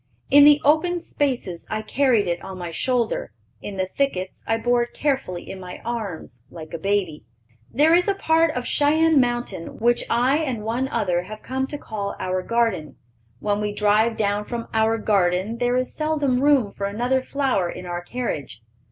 In 0.31 0.45
the 0.45 0.59
open 0.65 0.99
spaces, 0.99 1.67
I 1.69 1.83
carried 1.83 2.25
it 2.27 2.41
on 2.43 2.57
my 2.57 2.71
shoulder; 2.71 3.31
in 3.61 3.77
the 3.77 3.85
thickets, 3.85 4.43
I 4.47 4.57
bore 4.57 4.81
it 4.81 4.95
carefully 4.95 5.47
in 5.47 5.59
my 5.59 5.77
arms, 5.85 6.41
like 6.49 6.73
a 6.73 6.79
baby.... 6.79 7.23
There 7.71 7.93
is 7.93 8.07
a 8.07 8.15
part 8.15 8.49
of 8.55 8.65
Cheyenne 8.67 9.21
Mountain 9.21 9.77
which 9.77 10.03
I 10.09 10.37
and 10.37 10.63
one 10.63 10.87
other 10.87 11.21
have 11.29 11.43
come 11.43 11.67
to 11.67 11.77
call 11.77 12.15
'our 12.19 12.41
garden.' 12.41 12.95
When 13.41 13.61
we 13.61 13.75
drive 13.75 14.17
down 14.17 14.45
from 14.45 14.69
'our 14.73 14.97
garden,' 14.97 15.59
there 15.59 15.77
is 15.77 15.93
seldom 15.93 16.41
room 16.41 16.71
for 16.71 16.87
another 16.87 17.21
flower 17.21 17.69
in 17.69 17.85
our 17.85 18.01
carriage. 18.01 18.63